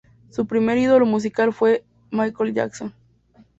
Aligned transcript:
Su 0.31 0.47
primer 0.47 0.79
ídolo 0.79 1.05
musical 1.05 1.53
fue 1.53 1.83
Michael 2.09 2.55
Jackson. 2.55 2.91